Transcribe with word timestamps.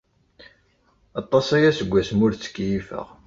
Aṭas 1.21 1.47
aya 1.57 1.71
seg 1.77 1.89
wasmi 1.91 2.23
ur 2.25 2.33
ttkeyyifeɣ. 2.35 3.07